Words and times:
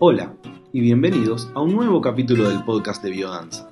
Hola 0.00 0.32
y 0.72 0.80
bienvenidos 0.80 1.50
a 1.54 1.60
un 1.60 1.74
nuevo 1.74 2.00
capítulo 2.00 2.48
del 2.48 2.62
podcast 2.62 3.02
de 3.02 3.10
Biodanza. 3.10 3.68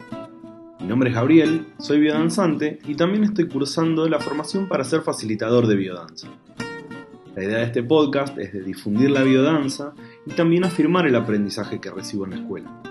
Mi 0.81 0.89
nombre 0.89 1.11
es 1.11 1.15
Gabriel, 1.15 1.67
soy 1.79 2.01
biodanzante 2.01 2.81
y 2.85 2.97
también 2.97 3.23
estoy 3.23 3.47
cursando 3.47 4.09
la 4.09 4.19
formación 4.19 4.67
para 4.67 4.83
ser 4.83 5.03
facilitador 5.03 5.69
de 5.69 5.77
biodanza. 5.77 6.27
La 7.37 7.45
idea 7.45 7.59
de 7.59 7.65
este 7.67 7.85
podcast 7.85 8.37
es 8.39 8.53
de 8.53 8.65
difundir 8.65 9.13
la 9.13 9.23
biodanza 9.23 9.93
y 10.27 10.33
también 10.33 10.65
afirmar 10.65 11.07
el 11.07 11.15
aprendizaje 11.15 11.81
que 11.81 11.93
recibo 11.93 12.25
en 12.25 12.31
la 12.31 12.37
escuela. 12.39 12.83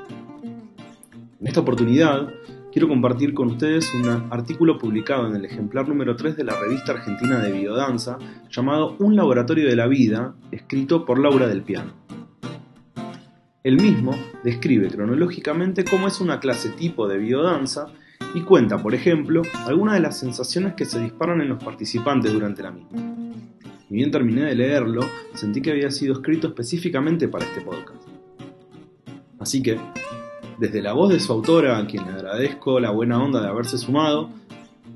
En 1.41 1.45
esta 1.45 1.59
oportunidad 1.59 2.33
quiero 2.71 2.87
compartir 2.87 3.33
con 3.33 3.49
ustedes 3.49 3.93
un 3.95 4.07
artículo 4.31 4.77
publicado 4.77 5.27
en 5.27 5.35
el 5.35 5.43
ejemplar 5.43 5.89
número 5.89 6.15
3 6.15 6.37
de 6.37 6.45
la 6.45 6.57
revista 6.57 6.93
argentina 6.93 7.39
de 7.39 7.51
biodanza 7.51 8.17
llamado 8.49 8.95
Un 8.99 9.17
laboratorio 9.17 9.67
de 9.67 9.75
la 9.75 9.87
vida, 9.87 10.35
escrito 10.51 11.03
por 11.03 11.19
Laura 11.19 11.47
del 11.47 11.63
Piano. 11.63 12.05
El 13.65 13.77
mismo 13.77 14.15
describe 14.43 14.89
cronológicamente 14.89 15.85
cómo 15.85 16.07
es 16.07 16.21
una 16.21 16.39
clase 16.39 16.69
tipo 16.69 17.07
de 17.07 17.17
biodanza 17.17 17.87
y 18.35 18.41
cuenta, 18.41 18.77
por 18.77 18.93
ejemplo, 18.93 19.41
algunas 19.65 19.95
de 19.95 20.01
las 20.01 20.19
sensaciones 20.19 20.75
que 20.75 20.85
se 20.85 21.01
disparan 21.01 21.41
en 21.41 21.49
los 21.49 21.63
participantes 21.63 22.31
durante 22.31 22.61
la 22.61 22.69
misma. 22.69 23.01
Y 23.89 23.95
bien 23.95 24.11
terminé 24.11 24.43
de 24.43 24.53
leerlo, 24.53 25.01
sentí 25.33 25.63
que 25.63 25.71
había 25.71 25.89
sido 25.89 26.13
escrito 26.13 26.49
específicamente 26.49 27.27
para 27.27 27.45
este 27.45 27.61
podcast. 27.61 28.03
Así 29.39 29.63
que 29.63 29.79
desde 30.59 30.83
la 30.83 30.93
voz 30.93 31.09
de 31.09 31.19
su 31.19 31.33
autora, 31.33 31.79
a 31.79 31.87
quien 31.87 32.05
le 32.05 32.11
agradezco 32.11 32.79
la 32.79 32.91
buena 32.91 33.19
onda 33.19 33.41
de 33.41 33.47
haberse 33.47 33.79
sumado, 33.79 34.29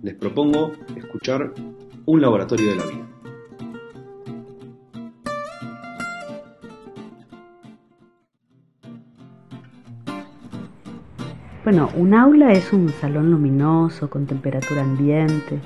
les 0.03 0.13
propongo 0.13 0.73
escuchar 0.95 1.55
Un 2.05 2.21
laboratorio 2.21 2.69
de 2.69 2.75
la 2.75 2.85
vida. 2.85 3.08
Bueno, 11.71 11.87
un 11.95 12.15
aula 12.15 12.51
es 12.51 12.73
un 12.73 12.89
salón 12.89 13.29
luminoso 13.29 14.09
con 14.09 14.25
temperatura 14.25 14.81
ambiente. 14.81 15.59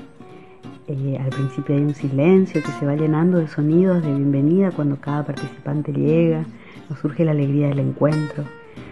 Eh, 0.86 1.18
al 1.18 1.30
principio 1.30 1.74
hay 1.74 1.80
un 1.80 1.94
silencio 1.94 2.62
que 2.62 2.72
se 2.72 2.84
va 2.84 2.94
llenando 2.94 3.38
de 3.38 3.48
sonidos 3.48 4.02
de 4.02 4.12
bienvenida 4.12 4.70
cuando 4.70 5.00
cada 5.00 5.24
participante 5.24 5.94
llega, 5.94 6.44
nos 6.90 6.98
surge 6.98 7.24
la 7.24 7.30
alegría 7.30 7.68
del 7.68 7.78
encuentro. 7.78 8.44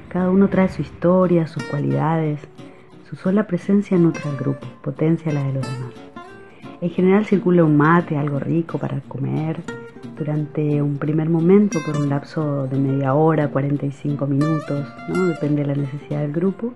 Cada 0.09 0.31
uno 0.31 0.49
trae 0.49 0.71
su 0.71 0.81
historia, 0.81 1.47
sus 1.47 1.63
cualidades. 1.65 2.41
Su 3.11 3.17
sola 3.17 3.47
presencia 3.47 3.99
nutre 3.99 4.23
al 4.31 4.39
grupo, 4.39 4.67
potencia 4.83 5.31
la 5.35 5.45
de 5.45 5.53
los 5.53 5.71
demás. 5.71 5.93
En 6.81 6.89
general 6.89 7.27
circula 7.27 7.63
un 7.63 7.77
mate, 7.77 8.17
algo 8.17 8.39
rico 8.39 8.79
para 8.79 9.03
comer, 9.03 9.61
durante 10.17 10.81
un 10.81 10.97
primer 10.97 11.29
momento 11.29 11.79
por 11.85 11.99
un 11.99 12.09
lapso 12.09 12.67
de 12.69 12.79
media 12.79 13.13
hora, 13.13 13.49
45 13.49 14.27
minutos, 14.27 14.87
¿no? 15.11 15.27
depende 15.27 15.61
de 15.61 15.67
la 15.69 15.75
necesidad 15.75 16.23
del 16.23 16.33
grupo, 16.33 16.73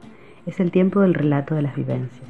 es 0.47 0.61
el 0.61 0.71
tiempo 0.71 1.01
del 1.01 1.15
relato 1.15 1.55
de 1.55 1.63
las 1.63 1.77
vivencias. 1.77 2.29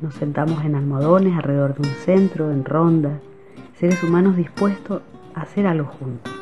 Nos 0.00 0.14
sentamos 0.14 0.64
en 0.64 0.74
almohadones 0.74 1.36
alrededor 1.36 1.74
de 1.74 1.88
un 1.88 1.94
centro, 1.96 2.50
en 2.50 2.64
ronda, 2.64 3.20
seres 3.78 4.02
humanos 4.02 4.36
dispuestos 4.36 5.02
a 5.34 5.42
hacer 5.42 5.66
algo 5.66 5.86
juntos, 5.86 6.32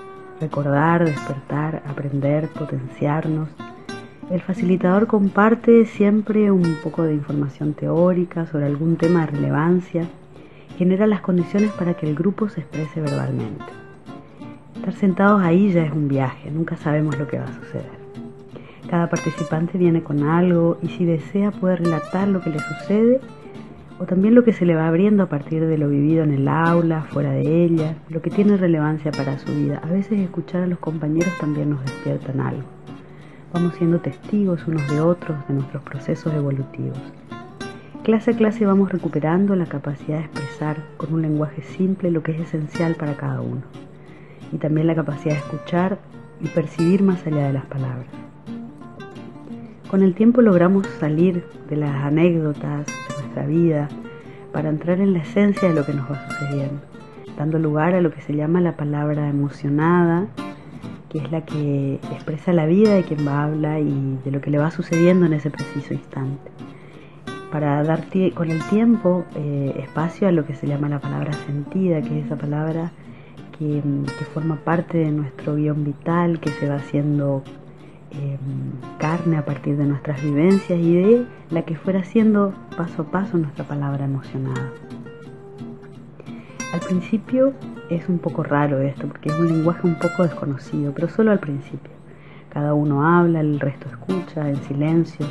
recordar, 0.41 1.05
despertar, 1.05 1.83
aprender, 1.87 2.49
potenciarnos, 2.49 3.49
el 4.31 4.41
facilitador 4.41 5.07
comparte 5.07 5.85
siempre 5.85 6.51
un 6.51 6.77
poco 6.83 7.03
de 7.03 7.13
información 7.13 7.75
teórica 7.75 8.47
sobre 8.47 8.65
algún 8.65 8.97
tema 8.97 9.21
de 9.21 9.33
relevancia, 9.33 10.09
genera 10.79 11.07
las 11.07 11.21
condiciones 11.21 11.71
para 11.73 11.95
que 11.95 12.09
el 12.09 12.15
grupo 12.15 12.49
se 12.49 12.61
exprese 12.61 13.03
verbalmente. 13.03 13.65
Estar 14.77 14.95
sentados 14.95 15.43
ahí 15.43 15.73
ya 15.73 15.85
es 15.85 15.93
un 15.93 16.09
viaje, 16.09 16.51
nunca 16.51 16.77
sabemos 16.77 17.19
lo 17.19 17.29
que 17.29 17.39
va 17.39 17.45
a 17.45 17.55
suceder. 17.55 18.04
Cada 18.89 19.09
participante 19.09 19.79
viene 19.79 20.03
con 20.03 20.23
algo 20.23 20.79
y 20.83 20.89
si 20.89 21.05
desea 21.05 21.51
puede 21.51 21.77
relatar 21.77 22.29
lo 22.29 22.41
que 22.41 22.51
le 22.51 22.59
sucede 22.59 23.21
o 23.99 24.05
también 24.05 24.35
lo 24.35 24.45
que 24.45 24.53
se 24.53 24.67
le 24.67 24.75
va 24.75 24.89
abriendo 24.89 25.23
a 25.23 25.29
partir 25.29 25.67
de 25.67 25.79
lo 25.79 25.89
vivido 25.89 26.25
en 26.25 26.33
el 26.33 26.49
aula, 26.49 27.03
fuera 27.03 27.31
de 27.31 27.65
ella, 27.65 27.97
lo 28.09 28.21
que 28.23 28.31
tiene 28.31 28.57
relevancia 28.57 29.11
para 29.13 29.39
su 29.39 29.55
vida. 29.55 29.81
A 29.85 29.89
veces 29.89 30.19
escuchar 30.21 30.63
a 30.63 30.67
los 30.67 30.79
compañeros 30.79 31.33
también 31.39 31.71
nos 31.71 31.85
despiertan 31.85 32.41
algo 32.41 32.65
vamos 33.55 33.75
siendo 33.77 34.01
testigos 34.01 34.67
unos 34.67 34.87
de 34.91 35.01
otros 35.01 35.37
de 35.47 35.55
nuestros 35.55 35.81
procesos 35.85 36.35
evolutivos. 36.35 36.99
Clase 38.03 38.33
a 38.33 38.37
clase 38.37 38.67
vamos 38.67 38.91
recuperando 38.91 39.55
la 39.55 39.67
capacidad 39.67 40.19
de 40.19 40.25
expresar 40.25 40.77
con 40.97 41.15
un 41.15 41.23
lenguaje 41.23 41.63
simple 41.63 42.11
lo 42.11 42.23
que 42.23 42.33
es 42.33 42.41
esencial 42.41 42.97
para 42.97 43.17
cada 43.17 43.41
uno 43.41 43.63
y 44.53 44.59
también 44.59 44.89
la 44.89 44.97
capacidad 44.97 45.35
de 45.35 45.41
escuchar 45.41 45.99
y 46.41 46.49
percibir 46.49 47.03
más 47.03 47.25
allá 47.27 47.47
de 47.47 47.53
las 47.53 47.65
palabras. 47.67 48.24
Con 49.89 50.03
el 50.03 50.15
tiempo 50.15 50.43
logramos 50.43 50.87
salir 50.99 51.45
de 51.69 51.77
las 51.77 51.95
anécdotas 52.05 52.87
de 52.87 53.15
nuestra 53.21 53.47
vida 53.47 53.89
para 54.53 54.69
entrar 54.69 55.01
en 55.01 55.13
la 55.13 55.21
esencia 55.21 55.69
de 55.69 55.75
lo 55.75 55.85
que 55.85 55.95
nos 55.95 56.11
va 56.11 56.29
sucediendo, 56.29 56.81
dando 57.37 57.59
lugar 57.59 57.95
a 57.95 58.01
lo 58.01 58.11
que 58.11 58.21
se 58.21 58.35
llama 58.35 58.61
la 58.61 58.77
palabra 58.77 59.29
emocionada 59.29 60.29
que 61.15 61.21
es 61.21 61.31
la 61.31 61.45
que 61.45 62.01
expresa 62.11 62.53
la 62.53 62.67
vida 62.67 62.93
de 62.93 63.05
quien 63.05 63.25
va 63.25 63.45
habla 63.45 63.79
y 63.79 64.19
de 64.25 64.33
lo 64.33 64.41
que 64.41 64.51
le 64.51 64.59
va 64.59 64.73
sucediendo 64.73 65.27
en 65.27 65.35
ese 65.35 65.49
preciso 65.49 65.95
instante. 65.95 66.51
Para 67.53 67.85
dar 67.85 68.07
con 68.35 68.51
el 68.51 68.61
tiempo 68.65 69.25
eh, 69.37 69.77
espacio 69.79 70.27
a 70.27 70.33
lo 70.33 70.45
que 70.45 70.57
se 70.57 70.67
llama 70.67 70.89
la 70.89 70.99
palabra 70.99 71.33
sentida, 71.33 72.03
que 72.03 72.19
es 72.19 72.27
esa 72.27 72.35
palabra 72.35 72.91
que, 73.57 73.81
forma 74.35 74.57
parte 74.57 74.99
de 74.99 75.13
nuestro 75.13 75.55
guion 75.55 75.85
vital, 75.85 76.41
que 76.41 76.51
se 76.51 76.69
va 76.69 76.77
haciendo 76.77 77.45
em, 78.17 78.99
carne 78.99 79.37
a 79.37 79.45
partir 79.45 79.77
de 79.77 79.85
nuestras 79.85 80.23
vivencias 80.23 80.79
y 80.79 80.95
de 80.95 81.27
la 81.51 81.63
que 81.63 81.77
fuera 81.77 82.05
siendo 82.05 82.53
paso 82.77 83.03
a 83.03 83.05
paso 83.07 83.39
nuestra 83.39 83.65
palabra 83.65 84.05
emocionada. 84.05 84.71
Al 86.73 86.81
principio 86.81 87.53
es 87.89 88.09
un 88.09 88.19
poco 88.19 88.43
raro 88.43 88.81
esto, 88.81 89.07
porque 89.07 89.29
es 89.29 89.39
un 89.39 89.47
lenguaje 89.47 89.87
un 89.87 89.95
poco 89.95 90.25
desconocido, 90.25 90.93
pero 90.93 91.09
solo 91.09 91.31
al 91.31 91.39
principio. 91.39 91.93
Cada 92.49 92.75
uno 92.75 93.07
habla, 93.07 93.41
el 93.41 93.61
resto 93.61 93.89
escucha, 93.89 94.49
en 94.49 94.57
silencio. 94.65 95.27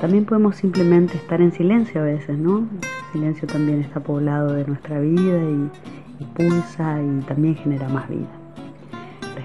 También 0.00 0.24
podemos 0.24 0.56
simplemente 0.56 1.16
estar 1.16 1.40
en 1.40 1.52
silencio 1.52 2.00
a 2.00 2.04
veces, 2.04 2.38
¿no? 2.38 2.58
El 2.58 3.12
silencio 3.12 3.48
también 3.48 3.80
está 3.80 4.00
poblado 4.00 4.52
de 4.52 4.66
nuestra 4.66 5.00
vida 5.00 5.38
y, 5.38 5.70
y 6.20 6.24
pulsa 6.34 7.00
y 7.00 7.20
también 7.24 7.54
genera 7.56 7.88
más 7.88 8.08
vida. 8.08 8.41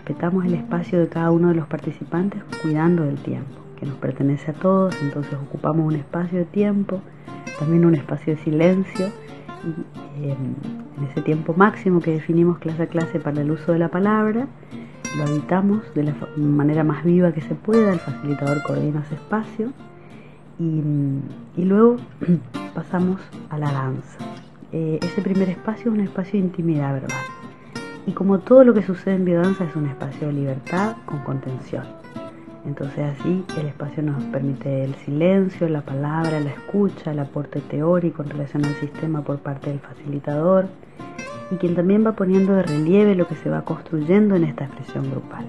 Respetamos 0.08 0.46
el 0.46 0.54
espacio 0.54 1.02
de 1.02 1.10
cada 1.10 1.32
uno 1.32 1.50
de 1.50 1.56
los 1.56 1.68
participantes 1.68 2.42
cuidando 2.62 3.04
del 3.04 3.18
tiempo, 3.18 3.60
que 3.78 3.86
nos 3.86 3.98
pertenece 3.98 4.52
a 4.52 4.54
todos, 4.54 4.98
entonces 5.02 5.34
ocupamos 5.34 5.86
un 5.86 5.96
espacio 5.96 6.40
de 6.40 6.46
tiempo, 6.46 7.02
también 7.60 7.84
un 7.84 7.94
espacio 7.94 8.38
de 8.38 8.42
silencio 8.42 9.08
en 10.16 10.56
ese 11.12 11.22
tiempo 11.22 11.54
máximo 11.58 12.00
que 12.00 12.12
definimos 12.12 12.58
clase 12.60 12.84
a 12.84 12.88
clase 12.88 13.20
para 13.20 13.42
el 13.42 13.52
uso 13.52 13.74
de 13.74 13.80
la 13.80 13.90
palabra, 13.90 14.48
lo 15.18 15.24
habitamos 15.24 15.82
de 15.94 16.04
la 16.04 16.16
manera 16.38 16.86
más 16.86 17.04
viva 17.04 17.34
que 17.34 17.42
se 17.42 17.56
pueda, 17.56 17.92
el 17.92 18.00
facilitador 18.00 18.64
coordina 18.64 19.02
ese 19.02 19.16
espacio 19.16 19.74
y, 20.58 21.66
luego 21.66 21.98
pasamos 22.74 23.20
a 23.50 23.58
la 23.58 23.74
danza. 23.74 24.20
Eh, 24.72 25.00
ese 25.02 25.22
primer 25.22 25.50
espacio 25.50 25.92
es 25.92 25.98
un 25.98 26.00
espacio 26.00 26.40
de 26.40 26.46
intimidad 26.46 26.94
verbal 26.94 27.37
y 28.08 28.14
como 28.14 28.40
todo 28.40 28.64
lo 28.64 28.74
que 28.74 28.82
sucede 28.82 29.16
en 29.16 29.26
biodanza 29.26 29.66
es 29.66 29.76
un 29.76 29.86
espacio 29.86 30.28
de 30.28 30.34
libertad 30.34 30.96
con 31.06 31.20
contención. 31.20 31.84
Entonces 32.66 33.00
así 33.00 33.44
el 33.60 33.68
espacio 33.68 34.02
nos 34.02 34.24
permite 34.26 34.86
el 34.86 34.96
silencio, 34.96 35.68
la 35.68 35.82
palabra, 35.82 36.40
la 36.40 36.50
escucha, 36.50 37.12
el 37.12 37.20
aporte 37.20 37.60
teórico 37.60 38.24
en 38.24 38.30
relación 38.30 38.66
al 38.66 38.76
sistema 38.76 39.22
por 39.22 39.40
parte 39.40 39.70
del 39.70 39.80
facilitador 39.80 40.68
y 41.52 41.56
quien 41.56 41.76
también 41.76 42.06
va 42.06 42.14
poniendo 42.14 42.54
de 42.54 42.64
relieve 42.64 43.14
lo 43.14 43.28
que 43.28 43.36
se 43.36 43.50
va 43.50 43.64
construyendo 43.64 44.36
en 44.36 44.46
esta 44.46 44.66
expresión 44.66 45.12
grupal. 45.12 45.46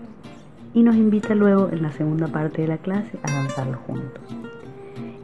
Y 0.75 0.83
nos 0.83 0.97
invita 0.97 1.35
luego 1.37 1.69
en 1.71 1.83
la 1.83 1.93
segunda 1.93 2.27
parte 2.27 2.63
de 2.63 2.69
la 2.69 2.79
clase 2.79 3.19
a 3.23 3.33
danzarlo 3.33 3.79
juntos. 3.87 4.23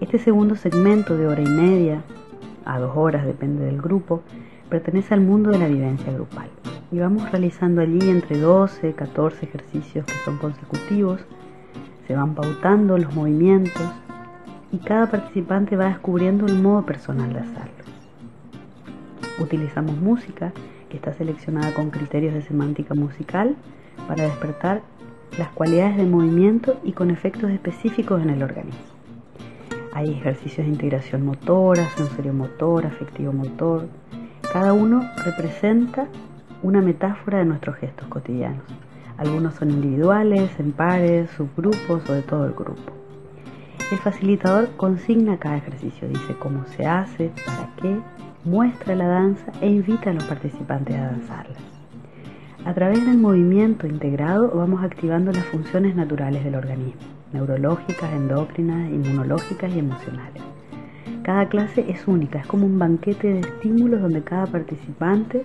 Este 0.01 0.19
segundo 0.19 0.55
segmento 0.55 1.17
de 1.17 1.27
hora 1.27 1.43
y 1.43 1.49
media 1.49 2.03
a 2.65 2.79
dos 2.79 2.97
horas, 2.97 3.27
depende 3.27 3.65
del 3.65 3.83
grupo, 3.83 4.23
pertenece 4.69 5.15
al 5.15 5.21
mundo 5.21 5.51
de 5.51 5.59
la 5.59 5.69
vivencia 5.69 6.13
grupal. 6.13 6.49
Y 6.95 7.01
vamos 7.01 7.29
realizando 7.29 7.81
allí 7.81 8.09
entre 8.09 8.39
12 8.39 8.91
y 8.91 8.93
14 8.93 9.47
ejercicios 9.47 10.07
que 10.07 10.15
son 10.25 10.39
consecutivos 10.39 11.21
se 12.07 12.15
van 12.15 12.37
pautando 12.37 12.97
los 12.97 13.13
movimientos 13.17 13.83
y 14.71 14.79
cada 14.79 15.11
participante 15.11 15.75
va 15.75 15.87
descubriendo 15.87 16.47
el 16.47 16.55
modo 16.63 16.87
personal 16.87 17.33
de 17.33 17.41
hacerlo. 17.41 17.85
Utilizamos 19.41 19.97
música 19.97 20.53
que 20.89 20.99
está 20.99 21.13
seleccionada 21.15 21.75
con 21.75 21.91
criterios 21.91 22.33
de 22.33 22.43
semántica 22.43 22.95
musical 22.95 23.57
para 24.07 24.23
despertar 24.23 24.83
las 25.37 25.49
cualidades 25.49 25.97
de 25.97 26.05
movimiento 26.05 26.79
y 26.85 26.93
con 26.93 27.11
efectos 27.11 27.51
específicos 27.51 28.23
en 28.23 28.31
el 28.31 28.45
organismo. 28.45 28.85
Hay 29.95 30.13
ejercicios 30.13 30.65
de 30.65 30.73
integración 30.73 31.27
motora, 31.27 31.89
sensorio-motor, 31.97 32.87
afectivo-motor. 32.87 33.89
Cada 34.53 34.73
uno 34.73 35.03
representa 35.25 36.07
una 36.65 36.81
metáfora 36.81 37.39
de 37.39 37.45
nuestros 37.45 37.77
gestos 37.77 38.09
cotidianos. 38.09 38.65
Algunos 39.19 39.55
son 39.55 39.71
individuales, 39.71 40.51
en 40.59 40.73
pares, 40.73 41.31
subgrupos 41.37 42.09
o 42.09 42.13
de 42.15 42.23
todo 42.23 42.47
el 42.47 42.53
grupo. 42.53 42.91
El 43.93 43.99
facilitador 43.99 44.71
consigna 44.79 45.39
cada 45.39 45.59
ejercicio, 45.59 46.09
dice 46.09 46.35
cómo 46.39 46.65
se 46.65 46.87
hace, 46.87 47.31
para 47.45 47.71
qué, 47.77 48.01
muestra 48.45 48.97
la 48.97 49.07
danza 49.07 49.53
e 49.61 49.69
invita 49.69 50.09
a 50.09 50.15
los 50.15 50.25
participantes 50.25 50.97
a 50.97 51.05
danzarla. 51.05 51.57
A 52.65 52.73
través 52.73 53.05
del 53.05 53.19
movimiento 53.19 53.87
integrado 53.87 54.51
vamos 54.55 54.83
activando 54.83 55.33
las 55.33 55.45
funciones 55.45 55.95
naturales 55.95 56.45
del 56.45 56.55
organismo, 56.55 57.03
neurológicas, 57.35 58.11
endócrinas, 58.11 58.89
inmunológicas 58.89 59.71
y 59.71 59.81
emocionales. 59.81 60.43
Cada 61.25 61.47
clase 61.49 61.85
es 61.89 62.09
única, 62.09 62.39
es 62.39 62.47
como 62.47 62.65
un 62.65 62.79
banquete 62.79 63.35
de 63.35 63.41
estímulos 63.41 64.01
donde 64.01 64.23
cada 64.23 64.47
participante 64.47 65.43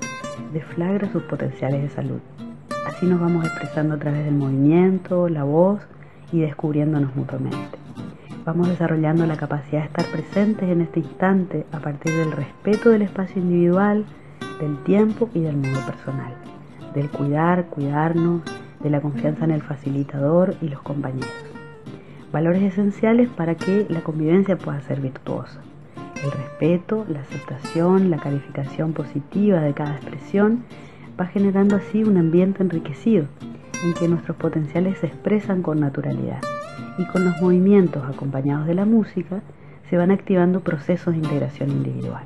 deflagra 0.54 1.12
sus 1.12 1.24
potenciales 1.24 1.82
de 1.82 1.90
salud. 1.90 2.20
Así 2.88 3.06
nos 3.06 3.20
vamos 3.20 3.46
expresando 3.46 3.96
a 3.96 4.00
través 4.00 4.26
del 4.26 4.36
movimiento, 4.36 5.30
la 5.30 5.44
voz 5.44 5.82
y 6.32 6.40
descubriéndonos 6.40 7.16
mutuamente. 7.16 7.78
Vamos 8.46 8.68
desarrollando 8.68 9.26
la 9.26 9.38
capacidad 9.38 9.82
de 9.82 9.88
estar 9.88 10.06
presentes 10.06 10.70
en 10.70 10.82
este 10.82 11.02
instante 11.02 11.66
a 11.72 11.80
partir 11.80 12.14
del 12.16 12.32
respeto 12.32 12.90
del 12.90 13.04
espacio 13.04 13.42
individual, 13.42 14.06
del 14.60 14.78
tiempo 14.84 15.30
y 15.34 15.42
del 15.42 15.58
mundo 15.58 15.80
personal, 15.86 16.34
del 16.94 17.10
cuidar, 17.10 17.66
cuidarnos, 17.66 18.42
de 18.80 18.90
la 18.90 19.02
confianza 19.02 19.46
en 19.46 19.52
el 19.52 19.62
facilitador 19.62 20.56
y 20.62 20.70
los 20.70 20.82
compañeros. 20.82 21.30
Valores 22.32 22.64
esenciales 22.64 23.30
para 23.30 23.56
que 23.56 23.86
la 23.90 24.02
convivencia 24.02 24.58
pueda 24.58 24.80
ser 24.82 25.02
virtuosa 25.02 25.62
el 26.24 26.32
respeto, 26.32 27.06
la 27.08 27.22
aceptación, 27.22 28.10
la 28.10 28.18
calificación 28.18 28.94
positiva 28.94 29.62
de 29.62 29.74
cada 29.74 29.96
expresión 29.96 30.64
va 31.20 31.26
generando 31.26 31.76
así 31.76 32.04
un 32.04 32.18
ambiente 32.18 32.64
enriquecido 32.64 33.26
en 33.84 33.94
que 33.94 34.08
nuestros 34.08 34.36
potenciales 34.38 34.98
se 35.00 35.08
expresan 35.08 35.62
con 35.62 35.80
naturalidad 35.80 36.42
y 36.98 37.06
con 37.06 37.24
los 37.24 37.42
movimientos 37.42 38.04
acompañados 38.06 38.68
de 38.68 38.76
la 38.76 38.86
música 38.86 39.42
se 39.90 39.98
van 39.98 40.12
activando 40.12 40.60
procesos 40.60 41.14
de 41.14 41.20
integración 41.20 41.72
individual 41.72 42.24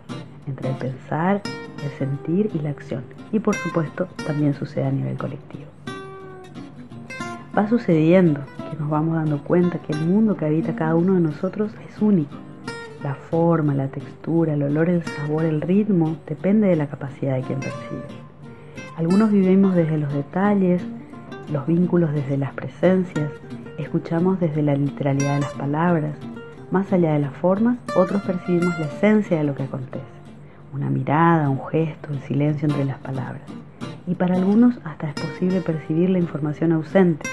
entre 0.47 0.69
el 0.69 0.75
pensar, 0.75 1.41
el 1.83 1.91
sentir 1.97 2.49
y 2.53 2.59
la 2.59 2.71
acción 2.71 3.03
y 3.31 3.39
por 3.39 3.55
supuesto 3.55 4.07
también 4.25 4.53
sucede 4.53 4.85
a 4.85 4.91
nivel 4.91 5.17
colectivo. 5.17 5.65
Va 7.55 7.69
sucediendo 7.69 8.41
que 8.71 8.77
nos 8.79 8.89
vamos 8.89 9.15
dando 9.15 9.43
cuenta 9.43 9.77
que 9.77 9.93
el 9.93 10.01
mundo 10.01 10.35
que 10.35 10.45
habita 10.45 10.75
cada 10.75 10.95
uno 10.95 11.13
de 11.13 11.21
nosotros 11.21 11.71
es 11.87 12.01
único 12.01 12.35
la 13.03 13.15
forma, 13.15 13.75
la 13.75 13.89
textura, 13.89 14.53
el 14.53 14.63
olor, 14.63 14.89
el 14.89 15.03
sabor, 15.03 15.43
el 15.43 15.61
ritmo, 15.61 16.15
depende 16.25 16.67
de 16.67 16.77
la 16.77 16.87
capacidad 16.87 17.35
de 17.35 17.41
quien 17.41 17.59
percibe. 17.59 18.03
Algunos 18.97 19.31
vivimos 19.31 19.75
desde 19.75 19.97
los 19.97 20.13
detalles, 20.13 20.81
los 21.51 21.67
vínculos 21.67 22.13
desde 22.13 22.37
las 22.37 22.53
presencias, 22.53 23.29
escuchamos 23.77 24.39
desde 24.39 24.61
la 24.61 24.75
literalidad 24.75 25.35
de 25.35 25.41
las 25.41 25.53
palabras. 25.53 26.15
Más 26.71 26.91
allá 26.93 27.13
de 27.13 27.19
las 27.19 27.33
formas, 27.33 27.77
otros 27.95 28.21
percibimos 28.23 28.79
la 28.79 28.85
esencia 28.85 29.37
de 29.37 29.43
lo 29.43 29.53
que 29.53 29.63
acontece. 29.63 30.05
Una 30.73 30.89
mirada, 30.89 31.49
un 31.49 31.67
gesto, 31.67 32.11
el 32.11 32.21
silencio 32.21 32.67
entre 32.67 32.85
las 32.85 32.97
palabras. 32.99 33.43
Y 34.07 34.15
para 34.15 34.35
algunos 34.35 34.79
hasta 34.85 35.09
es 35.09 35.13
posible 35.13 35.61
percibir 35.61 36.09
la 36.09 36.19
información 36.19 36.71
ausente, 36.71 37.29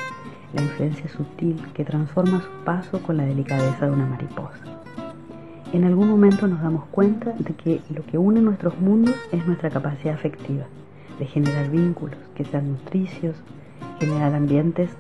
la 0.53 0.63
influencia 0.63 1.09
sutil 1.09 1.63
que 1.75 1.85
transforma 1.85 2.41
su 2.41 2.65
paso 2.65 3.01
con 3.03 3.17
la 3.17 3.25
delicadeza 3.25 3.87
de 3.87 3.93
una 3.93 4.07
mariposa 4.07 4.80
en 5.73 5.85
algún 5.85 6.09
momento 6.09 6.49
nos 6.49 6.61
damos 6.63 6.85
cuenta 6.87 7.33
de 7.39 7.55
que 7.55 7.81
lo 7.95 8.05
que 8.05 8.19
une 8.19 8.41
nuestros 8.41 8.79
mundos 8.81 9.15
es 9.31 9.47
nuestra 9.47 9.71
capacidad 9.71 10.15
afectiva, 10.15 10.65
de 11.19 11.27
generar 11.27 11.71
vínculos 11.71 12.17
que 12.35 12.45
sean 12.45 12.73
nutricios, 12.73 13.37
generar 14.01 14.35
ambientes 14.35 14.91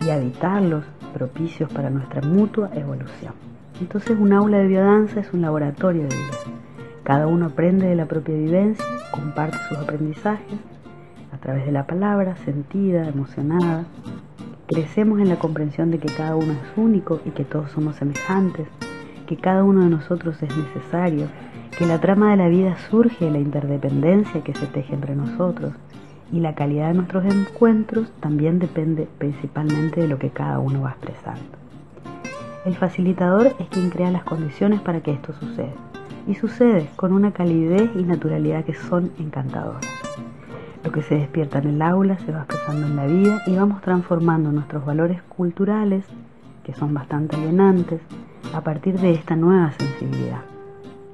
y 0.00 0.10
habitarlos 0.10 0.84
propicios 1.12 1.72
para 1.72 1.90
nuestra 1.90 2.22
mutua 2.22 2.70
evolución. 2.74 3.34
Entonces 3.80 4.16
un 4.18 4.32
aula 4.32 4.58
de 4.58 4.68
biodanza 4.68 5.20
es 5.20 5.32
un 5.32 5.42
laboratorio 5.42 6.02
de 6.02 6.14
vida. 6.14 6.58
Cada 7.02 7.26
uno 7.26 7.46
aprende 7.46 7.88
de 7.88 7.96
la 7.96 8.06
propia 8.06 8.36
vivencia, 8.36 8.84
comparte 9.10 9.58
sus 9.68 9.78
aprendizajes 9.78 10.58
a 11.32 11.38
través 11.38 11.66
de 11.66 11.72
la 11.72 11.86
palabra, 11.86 12.36
sentida, 12.36 13.08
emocionada. 13.08 13.86
Crecemos 14.68 15.18
en 15.18 15.28
la 15.28 15.40
comprensión 15.40 15.90
de 15.90 15.98
que 15.98 16.14
cada 16.14 16.36
uno 16.36 16.52
es 16.52 16.78
único 16.78 17.20
y 17.24 17.30
que 17.30 17.44
todos 17.44 17.72
somos 17.72 17.96
semejantes 17.96 18.68
que 19.32 19.40
cada 19.40 19.64
uno 19.64 19.84
de 19.84 19.88
nosotros 19.88 20.42
es 20.42 20.54
necesario, 20.54 21.26
que 21.78 21.86
la 21.86 21.98
trama 22.02 22.32
de 22.32 22.36
la 22.36 22.48
vida 22.48 22.76
surge 22.90 23.24
de 23.24 23.30
la 23.30 23.38
interdependencia 23.38 24.44
que 24.44 24.52
se 24.52 24.66
teje 24.66 24.92
entre 24.92 25.16
nosotros 25.16 25.72
y 26.30 26.40
la 26.40 26.54
calidad 26.54 26.88
de 26.88 26.94
nuestros 26.94 27.24
encuentros 27.24 28.12
también 28.20 28.58
depende 28.58 29.08
principalmente 29.16 30.02
de 30.02 30.08
lo 30.08 30.18
que 30.18 30.28
cada 30.28 30.58
uno 30.58 30.82
va 30.82 30.90
expresando. 30.90 31.56
El 32.66 32.76
facilitador 32.76 33.54
es 33.58 33.68
quien 33.70 33.88
crea 33.88 34.10
las 34.10 34.24
condiciones 34.24 34.82
para 34.82 35.00
que 35.00 35.12
esto 35.12 35.32
suceda 35.32 35.72
y 36.26 36.34
sucede 36.34 36.90
con 36.96 37.14
una 37.14 37.32
calidez 37.32 37.90
y 37.96 38.02
naturalidad 38.02 38.66
que 38.66 38.74
son 38.74 39.12
encantadoras. 39.18 39.80
Lo 40.84 40.92
que 40.92 41.00
se 41.00 41.14
despierta 41.14 41.58
en 41.60 41.68
el 41.68 41.80
aula 41.80 42.18
se 42.18 42.32
va 42.32 42.40
expresando 42.40 42.86
en 42.86 42.96
la 42.96 43.06
vida 43.06 43.40
y 43.46 43.56
vamos 43.56 43.80
transformando 43.80 44.52
nuestros 44.52 44.84
valores 44.84 45.22
culturales, 45.22 46.04
que 46.64 46.74
son 46.74 46.92
bastante 46.92 47.36
alienantes, 47.36 48.02
a 48.52 48.60
partir 48.62 48.98
de 48.98 49.12
esta 49.12 49.36
nueva 49.36 49.72
sensibilidad, 49.72 50.42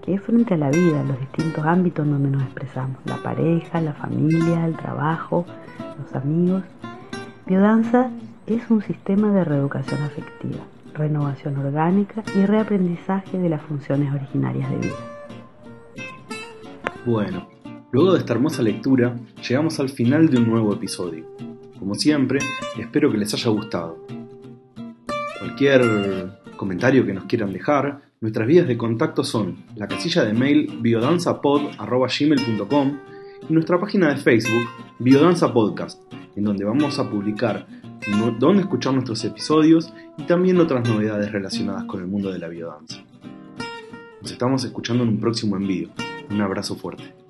que 0.02 0.14
es 0.14 0.23
frente 0.23 0.55
a 0.55 0.56
la 0.56 0.70
vida, 0.70 1.05
los 1.05 1.19
distintos 1.20 1.64
ámbitos 1.64 2.06
donde 2.06 2.31
nos 2.31 2.43
expresamos, 2.43 2.99
la 3.05 3.17
pareja, 3.19 3.81
la 3.81 3.93
familia, 3.93 4.67
el 4.67 4.76
trabajo, 4.76 5.46
los 5.99 6.14
amigos. 6.14 6.62
Biodanza 7.46 8.11
es 8.46 8.70
un 8.70 8.82
sistema 8.82 9.32
de 9.32 9.44
reeducación 9.44 10.02
afectiva, 10.02 10.61
renovación 10.94 11.56
orgánica 11.58 12.23
y 12.35 12.44
reaprendizaje 12.44 13.38
de 13.38 13.49
las 13.49 13.62
funciones 13.62 14.12
originarias 14.12 14.70
de 14.70 14.76
vida. 14.76 14.96
Bueno, 17.06 17.49
luego 17.93 18.12
de 18.12 18.19
esta 18.19 18.35
hermosa 18.35 18.62
lectura, 18.62 19.17
llegamos 19.49 19.79
al 19.81 19.88
final 19.88 20.29
de 20.29 20.38
un 20.38 20.49
nuevo 20.50 20.75
episodio. 20.75 21.26
Como 21.79 21.94
siempre, 21.94 22.40
espero 22.76 23.11
que 23.11 23.19
les 23.19 23.32
haya 23.35 23.50
gustado. 23.50 24.05
Cualquier 25.38 25.81
comentario 26.58 27.06
que 27.06 27.14
nos 27.14 27.25
quieran 27.25 27.55
dejar, 27.55 28.02
nuestras 28.20 28.46
vías 28.46 28.69
de 28.69 28.76
contacto 28.76 29.25
son 29.25 29.64
la 29.76 29.88
casilla 29.88 30.25
de 30.25 30.34
mail 30.34 30.78
biodanzapod.gmail.com 30.82 32.99
y 33.49 33.52
nuestra 33.55 33.81
página 33.81 34.10
de 34.10 34.16
Facebook 34.16 34.68
Biodanza 34.99 35.54
Podcast, 35.54 36.02
en 36.37 36.44
donde 36.44 36.66
vamos 36.66 36.99
a 36.99 37.09
publicar 37.09 37.66
dónde 38.38 38.62
escuchar 38.62 38.92
nuestros 38.92 39.25
episodios 39.25 39.90
y 40.18 40.25
también 40.25 40.61
otras 40.61 40.87
novedades 40.87 41.33
relacionadas 41.33 41.85
con 41.85 42.00
el 42.00 42.06
mundo 42.06 42.30
de 42.30 42.38
la 42.38 42.49
biodanza. 42.49 43.02
Nos 44.21 44.33
estamos 44.33 44.62
escuchando 44.64 45.04
en 45.04 45.11
un 45.11 45.21
próximo 45.21 45.56
envío. 45.56 45.88
Un 46.30 46.42
abrazo 46.42 46.76
fuerte. 46.76 47.27